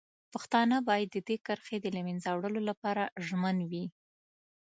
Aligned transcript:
پښتانه 0.33 0.77
باید 0.89 1.07
د 1.13 1.17
دې 1.27 1.37
کرښې 1.45 1.77
د 1.81 1.85
له 1.95 2.01
منځه 2.07 2.29
وړلو 2.33 2.61
لپاره 2.69 3.03
ژمن 3.27 3.57
وي. 3.69 3.85